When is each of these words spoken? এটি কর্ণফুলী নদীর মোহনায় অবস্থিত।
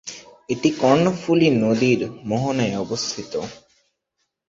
এটি 0.49 0.69
কর্ণফুলী 0.81 1.49
নদীর 1.63 1.99
মোহনায় 2.23 2.75
অবস্থিত। 2.77 3.33